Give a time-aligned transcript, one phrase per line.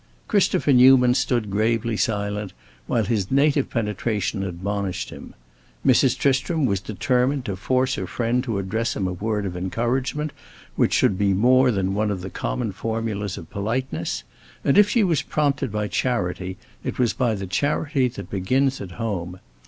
[0.27, 2.53] Christopher Newman stood gravely silent,
[2.87, 5.35] while his native penetration admonished him.
[5.85, 6.17] Mrs.
[6.17, 10.31] Tristram was determined to force her friend to address him a word of encouragement
[10.75, 14.23] which should be more than one of the common formulas of politeness;
[14.65, 18.93] and if she was prompted by charity, it was by the charity that begins at
[18.93, 19.39] home.